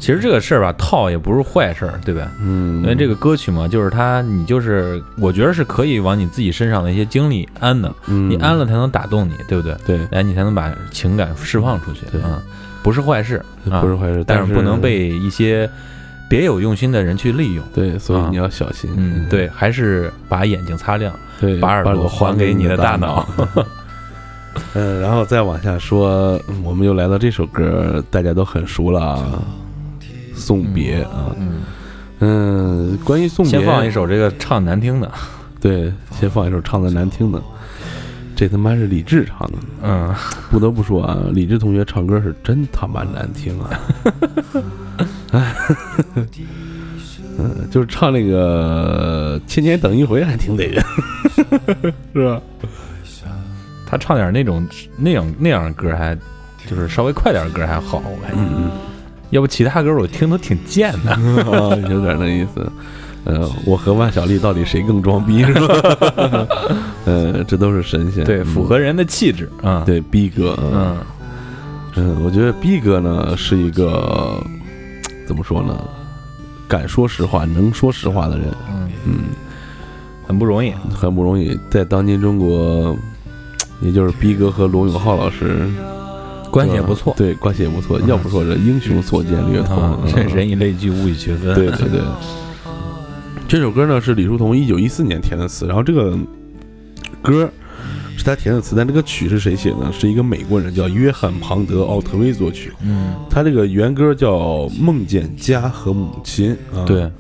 [0.07, 2.31] 其实这个事儿吧，套也不是坏事儿，对吧？
[2.41, 9.75] 嗯，因为这个歌曲嘛，就是它，你就是我觉得是可以往你自己身上的一些经历安的，嗯你安了才能打动你，对不对？
[9.85, 12.41] 对，哎，你才能把情感释放出去，对啊，
[12.85, 15.69] 不是坏事，啊不是坏事，但是不能被一些
[16.31, 17.65] 别有用心的人去利用。
[17.75, 18.89] 对，所以啊你要小心。
[18.97, 23.29] 嗯，对，还是把眼睛擦亮，对，把耳朵还给你的大脑。
[24.73, 29.29] 嗯，然后再往下说，嗯我们又来到这首歌，大家都很熟了啊，
[30.47, 31.35] 《送别》啊。
[31.39, 31.63] 嗯，
[32.21, 35.11] 嗯，关于送别，先放一首这个唱难听的，
[35.61, 37.43] 对，先放一首唱的难听的。
[38.37, 40.15] 这他妈是李志唱的，嗯，
[40.51, 43.81] 不得不说啊，李志同学唱歌是真他妈难听啊！
[45.33, 45.55] 哎，
[47.39, 50.81] 嗯，就是唱那个“千年等一回”还挺得劲，
[52.15, 52.41] 是吧？
[53.85, 54.67] 他唱点那种
[54.97, 56.17] 那样那样的歌还。
[56.69, 58.71] 就是稍微快点的歌还好，我感觉，嗯
[59.37, 61.15] 要不其他歌我听都挺贱的。
[61.91, 62.73] 有点那意思。
[63.25, 66.47] 呃，我和万晓利到底谁更装逼是吧？
[67.05, 70.97] 呃，这都是神仙，对，嗯符合人的气质啊。，对逼哥，嗯嗯
[71.97, 74.41] 嗯，我觉得逼哥呢是一个
[75.27, 75.77] 怎么说呢，
[76.69, 79.15] 敢说实话、能说实话的人，嗯，嗯，
[80.27, 80.73] 很不容易。
[80.95, 81.59] 很不容易。
[81.69, 82.97] 在当今中国，
[83.81, 85.69] 也就是逼哥和罗永浩老师
[86.51, 87.15] 关系也不错。
[87.17, 87.99] 对，关系也不错。
[88.01, 91.55] 嗯要不说这英雄所见略同这人以类聚，物以群分。
[91.55, 92.01] 对对对。
[93.49, 96.19] 这首歌呢是李叔同一九一四年填的词，然后这个
[97.23, 97.49] 歌
[98.17, 99.93] 是他填的词，但这个曲是谁写的呢？
[99.93, 102.73] 是一个美国人叫约翰·庞德·奥特威作曲。
[102.83, 104.35] 嗯，他这个原歌叫
[104.81, 107.11] 《梦见家和母亲》啊，对。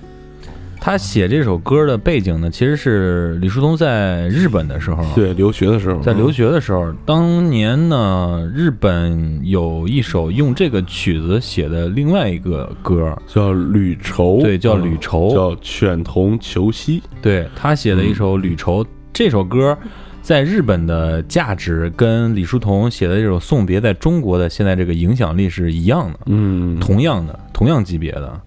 [0.87, 17.01] 他写这首歌的背景呢，其实是李叔同在日本的时候，对，留学的时候，在留学学的时候，当年呢，日本有一首用这个曲子写的另外一个歌，叫《旅愁》，对，叫《嗯旅愁》，叫《犬童求兮》。
[17.21, 19.77] 对他写的一首《旅愁》这首歌，
[20.23, 28.41] 在日本的价值跟李叔同写的这首《送别》在中国的现在这个影响力是一样的，嗯，同样的，同样级别的。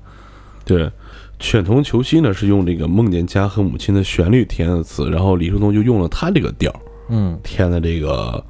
[0.64, 0.84] 对，
[1.40, 6.80] 《犬童求兮》呢是用这个梦见家和母亲的旋律填的词，然后李叔同就用了他这个调儿
[7.10, 8.44] 嗯，填的这个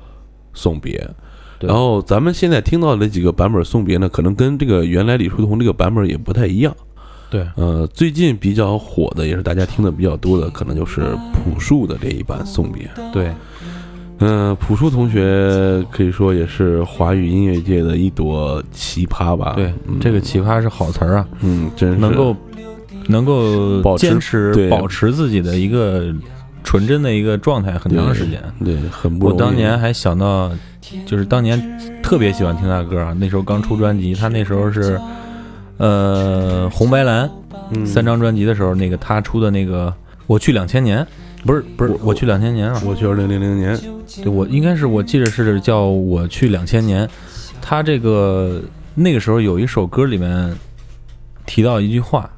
[0.53, 1.07] 送别。
[1.59, 6.75] 然后咱们现在听到的几个版本送别呢，可能跟这个原来李叔同这个版本也不太一样。
[7.29, 11.01] 对，呃，最近比较火的，也是大家听的比较多的，可能就是
[11.33, 12.89] 朴树的这一版送别。
[13.13, 13.31] 对，
[14.17, 19.53] 嗯、朴树同学可以说也是华语音乐界的一朵奇葩吧？
[19.55, 22.35] 对，嗯这个奇葩是好词儿啊，嗯，真是能够
[23.09, 26.13] 能够保持坚持保持自己的一个
[26.63, 28.41] 纯真的一个状态很长时间。
[28.63, 29.39] 对很不容易。
[29.41, 30.51] 我当年还想到，
[31.05, 31.59] 就是当年
[32.01, 34.99] 特别喜欢听他歌啊，那时候刚出专辑，他那时候是
[35.77, 37.29] 呃红白蓝
[37.71, 39.87] 嗯三张专辑的时候，那个他出的那个
[40.27, 41.03] 《我去两千年》，
[41.45, 43.79] 不是不是我我去两千年啊，我去二零零零年，
[44.23, 47.09] 对我应该是我记得是叫我去两千年，
[47.61, 48.61] 他这个
[48.93, 50.55] 那个时候有一首歌里面
[51.45, 52.29] 提到一句话，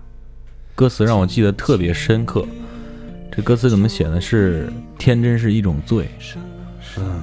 [0.82, 2.44] 歌词让我记得特别深刻。
[3.32, 4.20] 这歌词怎么写呢？
[4.20, 4.68] 是
[4.98, 6.10] 天真是一种罪。
[6.98, 7.22] 嗯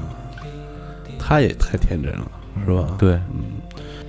[1.18, 2.30] 他也太天真了，
[2.64, 2.94] 是吧？
[2.96, 3.58] 对，嗯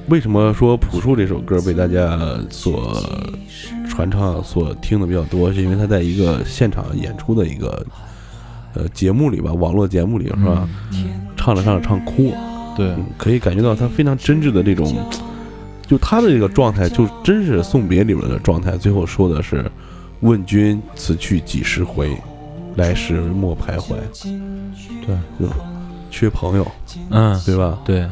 [0.07, 2.19] 为什么说朴树这首歌被大家
[2.51, 3.03] 所
[3.89, 5.51] 传唱、所听的比较多？
[5.51, 7.83] 是因为他在一个现场演出的一个
[8.75, 10.69] 呃节目里吧，网络节目里是吧？
[11.35, 12.37] 唱着唱着唱哭了，
[12.77, 14.85] 对嗯，可以感觉到他非常真挚的这种，
[15.89, 18.77] 就他的这个状态，就真是送别里面的状态。
[18.77, 19.65] 最后说的是
[20.21, 22.15] “问君此去几时回，
[22.75, 23.95] 来时莫徘徊”，
[25.03, 25.51] 对，就
[26.11, 26.71] 缺朋友，
[27.09, 27.79] 嗯，对吧？
[27.83, 28.05] 对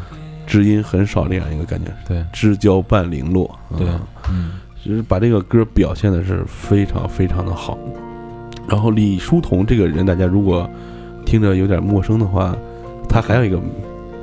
[0.47, 4.01] 知音很少这样一个感觉，对知交半零落，对啊，
[4.31, 4.53] 嗯，
[4.83, 7.77] 就是把这个歌表现的是非常非常的好。
[8.67, 10.67] 然后李叔同这个人，大家如果
[11.27, 12.57] 听着有点陌生的话，
[13.07, 13.61] 他还有一个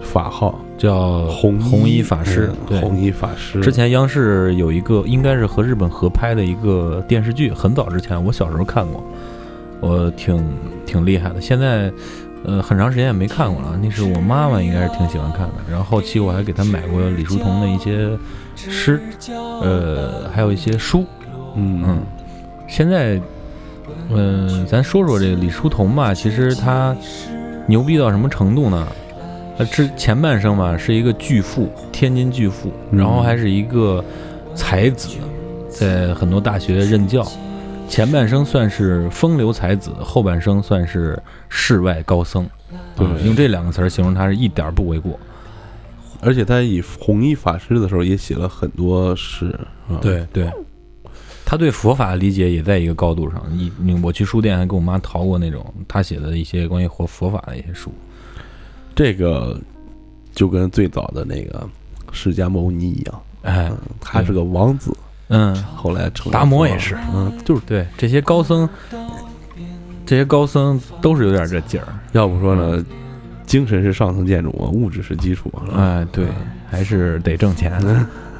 [0.04, 2.80] 法号叫红红衣法师嗯，对。
[2.80, 3.60] 红衣法师。
[3.60, 9.02] 之前央视有一个，应该是和日本合拍的一个电视剧，很早之前，我小时候看过，
[9.80, 10.40] 我挺
[10.86, 11.40] 挺厉害的。
[11.40, 11.90] 现在，
[12.44, 13.76] 呃，很长时间也没看过了。
[13.82, 15.54] 那是我妈妈应该是挺喜欢看的。
[15.68, 18.16] 然后后期我还给她买过李叔同的一些
[18.54, 19.00] 诗，
[19.62, 21.04] 呃，还有一些书。
[21.56, 21.98] 嗯嗯，
[22.68, 23.20] 现在，
[24.10, 26.94] 嗯、咱说说这个李叔同吧，其实他
[27.66, 28.86] 牛逼到什么程度呢？
[29.56, 34.04] 他之前半生吧是一个巨富，天津巨富，嗯然后还是一个
[34.54, 35.08] 才子，
[35.68, 37.24] 在很多大学任教。
[37.88, 42.48] 前半生算是风流才子，后半生算是世外高僧。
[42.96, 45.18] 对啊用这两个词儿形容他是一点儿不为过。
[46.20, 49.46] 而且他以弘一法师的时候也写了很多诗。
[49.88, 50.50] 啊，对对，
[51.44, 53.40] 他对佛法的理解也在一个高度上。
[53.52, 57.92] 一，你我去书店还跟我妈淘过那种他写的一些关于佛佛法的一些书。
[58.94, 59.60] 这个
[60.32, 61.68] 就跟最早的那个
[62.12, 64.96] 释迦牟尼一样，哎，嗯，他是个王子，
[65.28, 68.68] 嗯，后来成达摩也是，嗯，就是对，这些高僧，
[70.06, 71.88] 这些高僧都是有点这劲儿。
[72.12, 72.84] 要不说呢，
[73.46, 76.26] 精神是上层建筑嘛，物质是基础哎，对，
[76.70, 77.72] 还是得挣钱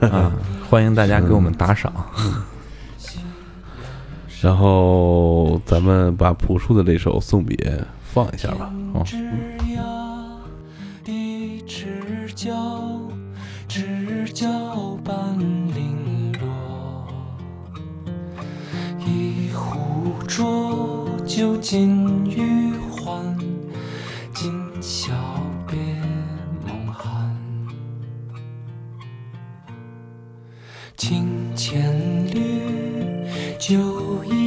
[0.00, 0.32] 啊！
[0.68, 1.92] 欢迎大家给我们打赏。
[4.40, 7.56] 然后咱们把朴树的这首《送别》
[8.12, 8.70] 放一下吧。
[8.92, 9.53] 哦，的
[12.44, 13.00] 知交，
[13.66, 17.08] 知交半零落。
[18.98, 23.34] 一壶浊酒尽余欢，
[24.34, 25.14] 今宵
[25.66, 25.78] 别
[26.66, 27.34] 梦寒。
[30.98, 33.26] 清千缕，
[33.58, 34.43] 酒一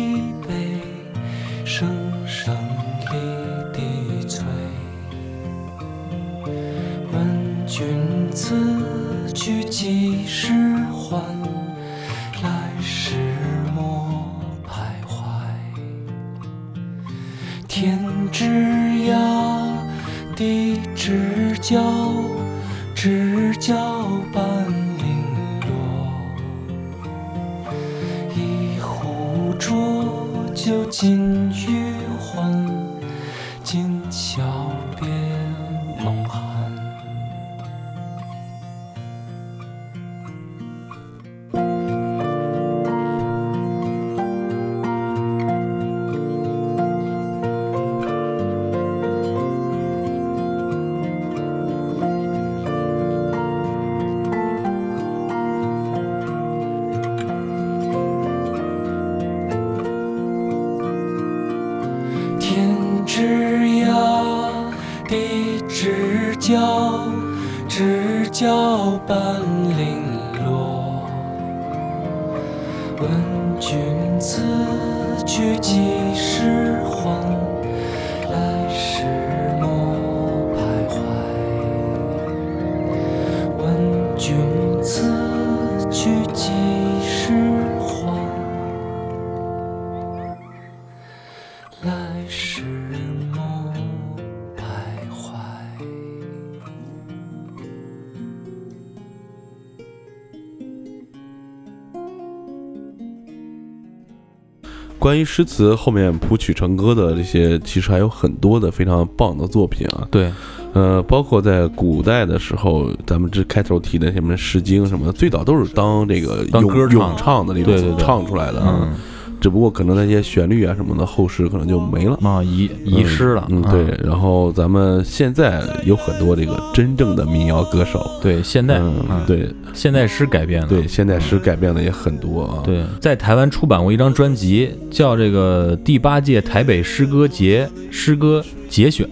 [104.99, 110.07] 关于诗词后面谱曲成歌的这些，其实还有很多的非常棒的作品啊。
[110.09, 110.31] 对，
[110.73, 118.79] 呃，包括在古代的时候，咱们这开头提的什么《诗经》什么的，最早都是当这个咏当歌唱咏唱的那种唱出来的啊。
[118.81, 118.95] 嗯，
[119.39, 122.17] 只不过可能那些旋律啊什么的，后世可能就没了。
[122.23, 123.97] 啊遗遗失了，嗯，啊对。
[124.03, 139.07] 然后咱们现在有很多这个真正的民谣歌手，对，现代，嗯啊，对现代诗改编的，对，现代诗改编的也很多啊。，对，在台湾出版过一张专辑，叫这个第八届台北诗歌节诗歌节选，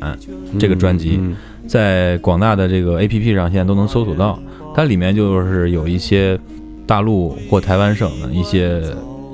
[0.59, 1.35] 这个专辑嗯
[1.67, 4.39] 在广大的这个 APP 上现在都能搜索到。
[4.75, 6.37] 它里面就是有一些
[6.85, 8.81] 大陆或台湾省的一些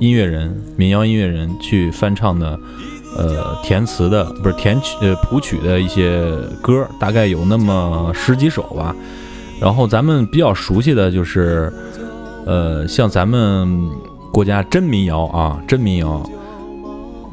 [0.02, 2.58] 音乐人、民谣音乐人去翻唱的，
[3.16, 6.20] 呃，填词的不是填曲呃谱曲的一些
[6.60, 8.96] 歌，大概有那么十几首吧。
[9.60, 11.72] 然后咱们比较熟悉的就是，
[12.44, 13.88] 呃，像咱们
[14.32, 16.28] 国家真民谣啊，真民谣，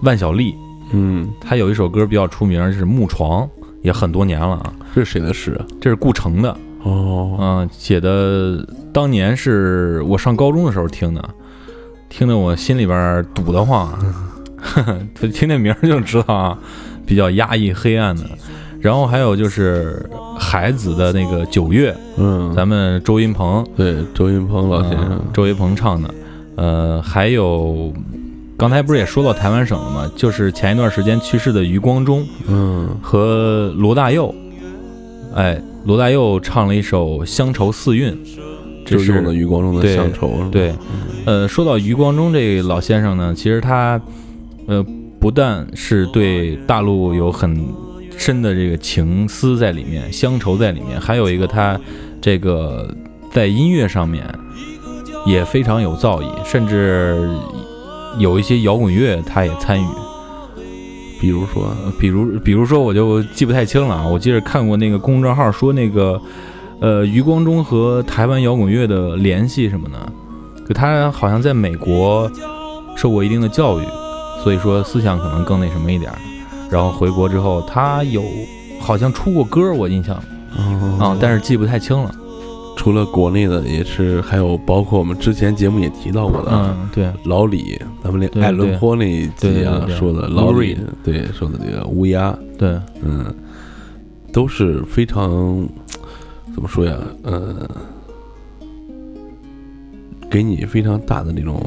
[0.04, 0.54] 万晓利，
[0.92, 3.44] 嗯，他有一首歌比较出名，是《木床》，
[3.82, 4.72] 也很多年了啊。
[4.94, 5.66] 这是谁的诗啊？
[5.82, 8.64] 这是顾城的，哦，嗯、写的
[8.94, 11.30] 当年是我上高中的时候听的，
[12.10, 13.88] 听得我心里边堵得慌，
[14.58, 16.58] 呵 呵听这名儿就知道啊，
[17.06, 18.24] 比较压抑黑暗的。
[18.82, 23.66] 然后还有就是海子的那个《九月》，嗯，咱们周云鹏。
[23.76, 25.10] 对周云鹏老先生。
[25.12, 26.14] 嗯，周云鹏唱的，
[26.56, 27.94] 呃，还有
[28.58, 30.10] 刚才不是也说到台湾省了吗？
[30.16, 32.90] 就是前一段时间去世的余光中嗯。
[33.02, 34.34] 和罗大佑，
[35.36, 38.14] 哎，罗大佑唱了一首《乡愁四韵》，
[38.90, 40.74] 这就是用的余光中的对乡愁，是吧对，
[41.26, 44.02] 呃，说到余光中这个老先生呢，其实他，
[44.66, 44.84] 呃，
[45.20, 47.64] 不但是对大陆有很
[48.18, 51.80] 深的这个情思在里面，乡愁在里面，还有一个他
[52.20, 52.94] 这个
[53.32, 54.26] 在音乐上面
[55.26, 57.30] 也非常有造诣，甚至
[58.18, 59.86] 有一些摇滚乐他也参与。
[61.22, 64.08] 比如说，呃比如，比如说，我就记不太清了啊。
[64.08, 66.18] 我记得看过那个公众号说那个，
[66.82, 69.98] 呃，余光中和台湾摇滚乐的联系什么呢，
[70.68, 72.32] 就他好像在美国
[72.96, 73.84] 受过一定的教育，
[74.44, 76.18] 所以说思想可能更那什么一点儿。
[76.70, 78.24] 然后回国之后，他有
[78.80, 80.16] 好像出过歌，我印象
[81.00, 82.12] 啊，但是记不太清了。
[82.78, 93.26] 除了国内的，也是还有包括我们之前节目也提到过的啊，嗯，对，老李，咱们连对爱伦坡那一对集啊说的老李对说的这个乌鸦，对，嗯，
[94.32, 95.68] 都是非常
[96.60, 96.94] 怎么说呀，
[97.24, 97.66] 呃，
[100.30, 101.66] 给你非常大的那种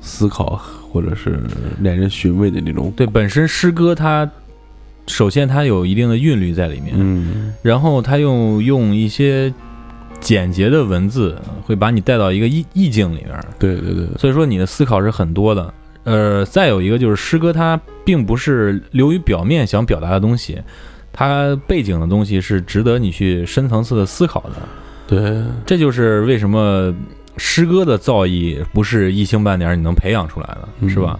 [0.00, 0.58] 思考，
[0.90, 1.38] 或者是
[1.78, 4.26] 耐人寻味的那种，对，本身诗歌它
[5.06, 7.52] 首先它有一定的韵律在里面，嗯。
[7.60, 9.52] 然后它又用一些
[10.18, 15.74] 简洁的文字，会把你带到一个意意境里面，对对对，所以说你的思考是很多的。
[16.04, 20.58] 呃，再有一个就是诗歌，它并不是流于表面想表达的东西，
[21.12, 24.52] 它背景的东西是值得你去深层次的思考的。
[25.06, 26.94] 对，这就是为什么
[27.36, 31.18] 诗歌的造诣不是一星半点儿你能培养出来的，嗯是吧？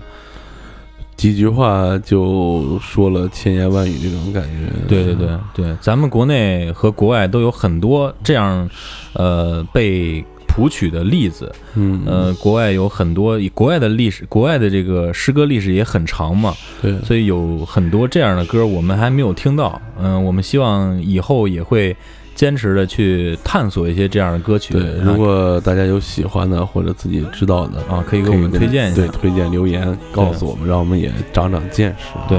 [1.14, 8.68] 几句话就说了千言万语这种感觉，对对对对，咱们国内和国外都有很多这样，
[9.12, 11.50] 呃，被谱曲的例子。
[11.74, 19.80] 嗯呃，国外有很多，国外的历史，国外的这个诗歌历史也很长嘛，对，所以有很多这样的歌我们还没有听到。
[19.98, 21.96] 嗯、我们希望以后也会
[22.34, 24.74] 坚持的去探索一些这样的歌曲。
[24.74, 28.96] 对，啊如果大家有喜欢的或者自己知道的啊，可以给我们推荐一下。
[28.96, 32.06] 对，推荐留言告诉我们，让我们也长长见识。
[32.28, 32.38] 对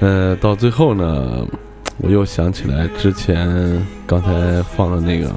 [0.00, 1.46] 呃，到最后呢，
[1.98, 5.30] 我又想起来之前刚才放的那个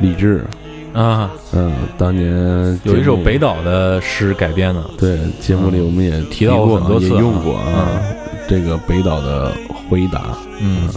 [0.00, 0.44] 李志，
[0.92, 8.02] 啊，嗯，当年有一首北岛的诗改编的，对节目里我们也提到过过很多次也用过啊啊，
[8.48, 9.52] 这个北岛的
[9.88, 10.88] 回答，嗯。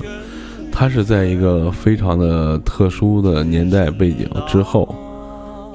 [0.71, 4.87] 他是在一个非常的特殊的年代背景之后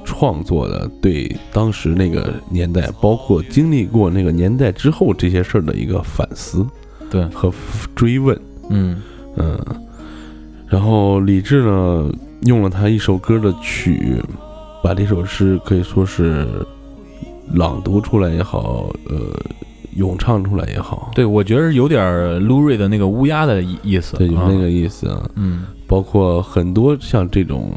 [0.05, 6.67] 创作的，对当时那个年代，包括经历过那个年代之后这些事儿的一个反思
[7.11, 7.53] 对，和
[7.95, 8.37] 追问。
[8.71, 9.01] 嗯。
[9.37, 9.59] 嗯，
[10.67, 12.11] 然后李志呢，
[12.43, 14.23] 用了他一首歌的曲，
[14.83, 16.47] 把这首诗可以说是
[17.53, 19.17] 朗读出来也好，呃，
[19.95, 24.47] 咏唱出来也好，对，我觉得有点儿卢瑞的那个乌鸦的意意思，对，有啊。
[24.49, 25.31] 那个意思啊。
[25.37, 25.67] 嗯。
[25.89, 27.71] 包括很多像这种，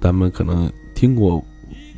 [0.00, 1.40] 咱们可能听过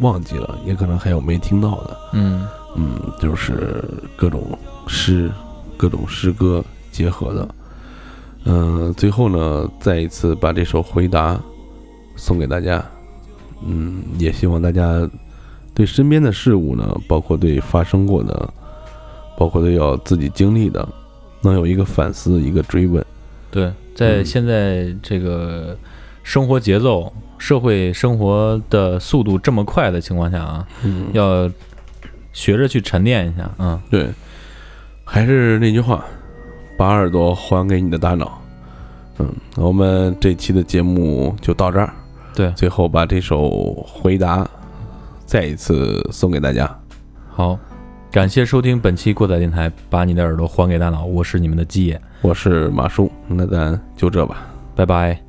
[0.00, 2.46] 忘记了，也可能还有没听到的，嗯。
[2.76, 3.82] 嗯，就是
[4.16, 4.46] 各种
[4.86, 5.30] 诗、
[5.78, 6.62] 各种诗歌
[6.92, 7.48] 结合的。
[8.46, 11.38] 嗯、最后呢，再一次把这首回答
[12.14, 12.84] 送给大家。
[13.64, 15.08] 嗯，也希望大家
[15.74, 18.48] 对身边的事物呢，包括对发生过的，
[19.38, 20.86] 包括对要自己经历的，
[21.40, 23.04] 能有一个反思，一个追问。
[23.50, 25.76] 对，在嗯现在这个
[26.22, 31.50] 生活节奏、社会生活的速度这么快的情况下啊，嗯，要
[32.34, 34.10] 学着去沉淀一下，嗯，对，
[35.02, 36.04] 还是那句话，
[36.76, 38.40] 把耳朵还给你的大脑。
[39.18, 41.92] 嗯，我们这期的节目就到这儿。
[42.34, 44.46] 对最后把这首回答
[45.24, 46.70] 再一次送给大家。
[47.30, 47.58] 好，
[48.10, 54.46] 感谢收听本期过载电台，把你的耳朵还给大脑，我是你们的基野，我是马叔，那咱就这吧。
[54.74, 55.25] 拜拜。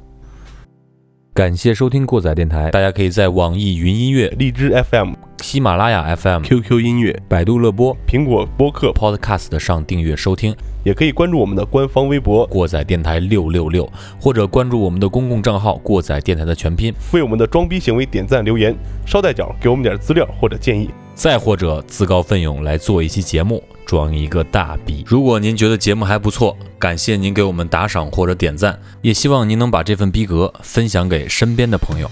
[1.38, 5.14] 感谢收听过载电台，大家可以在网易云音乐、荔枝 FM、
[5.44, 10.56] 喜马拉雅 FM、QQ 音乐、百度乐播、苹果播客，Podcast 上订阅收听。
[10.84, 13.88] 也可以关注我们的官方微博，过载电台六六六，
[14.20, 18.76] 或者关注我们的公共账号“过载电台”的全拼，为我们的装逼行为点赞留言，
[19.06, 20.90] 捎带脚给我们点资料或者建议。
[21.18, 25.04] 再或者自告奋勇来做一期节目，装一个大逼。
[25.08, 32.08] 如果您觉得节目还不错，感谢您给我们打赏或者点赞，也希望您能把这份逼格分享给身边的朋友。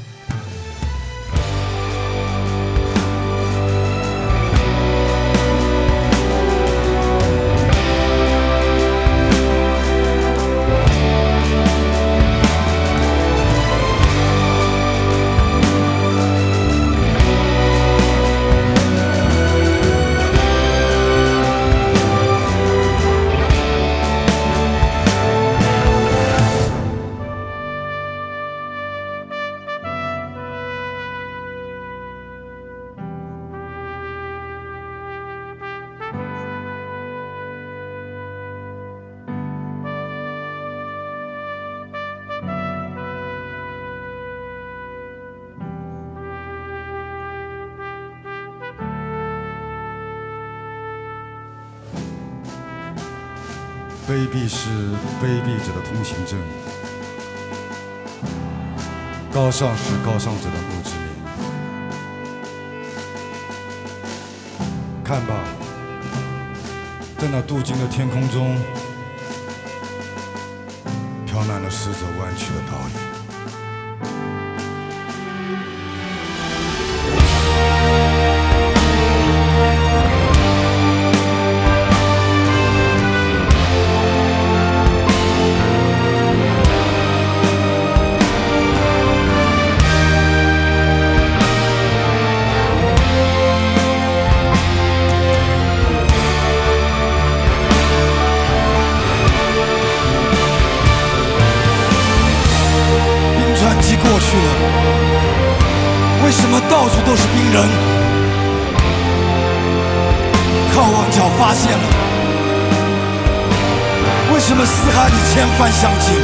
[54.35, 54.67] 卑鄙是
[55.21, 56.37] 卑鄙者的通行证，
[59.31, 61.07] 高尚是高尚者的墓志铭。
[65.05, 65.35] 看吧，
[67.17, 68.57] 在那镀金的天空中，
[71.25, 73.14] 飘满了死者弯曲的倒影。
[115.57, 116.15] 海里千帆相近？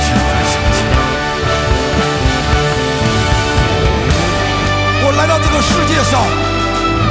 [0.00, 0.76] 千帆相近。
[5.04, 6.12] 我来到这个世界上。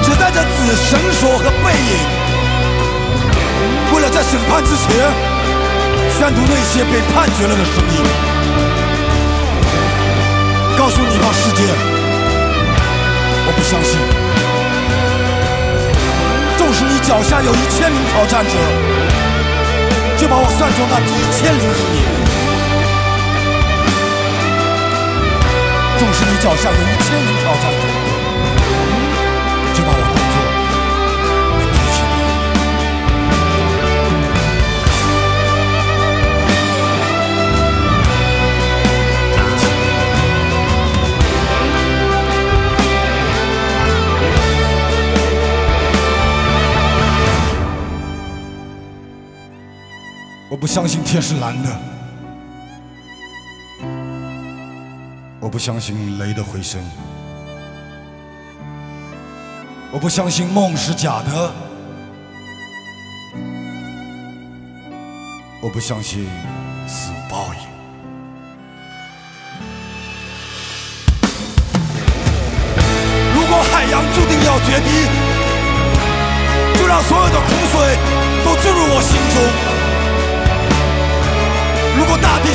[0.03, 1.91] 只带着紫绳索和背影，
[3.93, 4.83] 为了在审判之前
[6.11, 8.03] 宣读那些被判决了的声音，
[10.77, 11.63] 告诉你吧，世界，
[13.47, 13.97] 我不相信，
[16.73, 18.51] 纵使你脚下有一千名挑战者，
[20.17, 22.01] 就把我算作那第一千零一名；
[25.99, 28.02] 纵使你脚下有一千名挑战者，
[50.63, 51.77] 我不相信天是蓝的，
[55.41, 56.81] 我不相信雷的回声，
[59.91, 61.51] 我不相信梦是假的，
[65.61, 66.29] 我不相信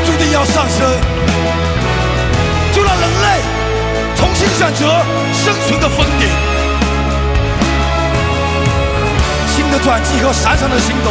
[0.08, 0.86] 注定要上升，
[2.72, 3.42] 就让人类
[4.16, 4.86] 重新选择
[5.34, 6.26] 生存的峰顶。
[9.46, 11.10] 新的转机和闪闪的星斗，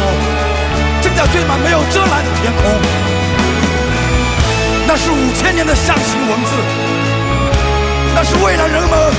[1.00, 2.72] 正在缀满没有遮拦的天空。
[4.88, 6.52] 那是五千年的象形文字，
[8.16, 9.12] 那是未来人们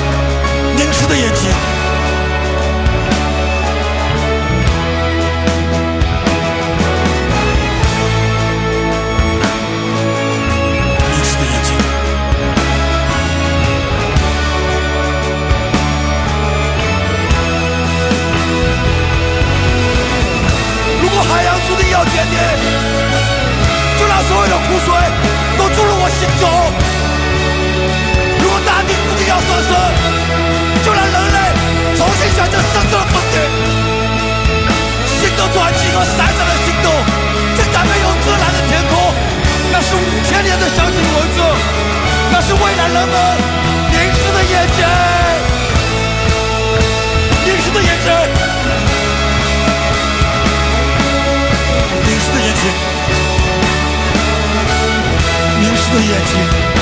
[0.76, 1.79] 凝视的眼睛。
[22.30, 22.70] 注定要决堤，
[23.98, 24.94] 就让所有的苦水
[25.58, 26.46] 都注入我心中；
[28.42, 29.74] 如果大地注定要上升，
[30.84, 31.38] 就让人类
[31.98, 33.42] 重新选择生存的峰顶。
[35.10, 36.90] 新的转机和闪闪的星斗，
[37.58, 38.94] 正在没有遮拦的天空。
[39.72, 41.42] 那是五千年的象形文字，
[42.32, 43.16] 那是未来人们
[55.94, 56.79] 的眼睛